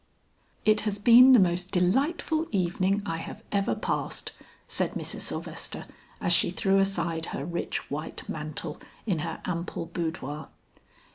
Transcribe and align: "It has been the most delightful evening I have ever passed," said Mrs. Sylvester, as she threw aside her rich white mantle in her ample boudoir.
"It 0.65 0.81
has 0.81 0.97
been 0.97 1.31
the 1.33 1.39
most 1.39 1.69
delightful 1.69 2.47
evening 2.49 3.03
I 3.05 3.17
have 3.17 3.43
ever 3.51 3.75
passed," 3.75 4.31
said 4.67 4.95
Mrs. 4.95 5.19
Sylvester, 5.19 5.85
as 6.19 6.33
she 6.33 6.49
threw 6.49 6.79
aside 6.79 7.27
her 7.27 7.45
rich 7.45 7.91
white 7.91 8.27
mantle 8.27 8.81
in 9.05 9.19
her 9.19 9.41
ample 9.45 9.85
boudoir. 9.85 10.47